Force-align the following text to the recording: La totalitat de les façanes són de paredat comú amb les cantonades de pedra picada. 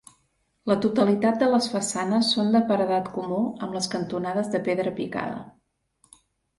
La 0.69 0.77
totalitat 0.85 1.37
de 1.43 1.49
les 1.57 1.67
façanes 1.75 2.33
són 2.37 2.51
de 2.57 2.63
paredat 2.73 3.13
comú 3.21 3.39
amb 3.45 3.79
les 3.81 3.93
cantonades 3.95 4.53
de 4.57 4.67
pedra 4.71 4.99
picada. 5.01 5.43